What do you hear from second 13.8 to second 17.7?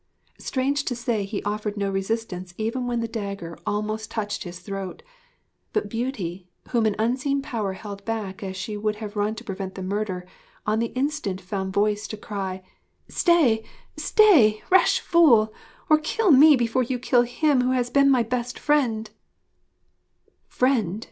Stay, rash fool! or kill me before you kill him who